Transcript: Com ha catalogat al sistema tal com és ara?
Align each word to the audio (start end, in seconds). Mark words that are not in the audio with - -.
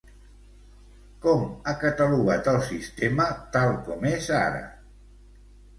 Com 1.25 1.43
ha 1.51 1.75
catalogat 1.85 2.49
al 2.55 2.59
sistema 2.71 3.31
tal 3.59 3.79
com 3.91 4.13
és 4.17 4.33
ara? 4.43 4.69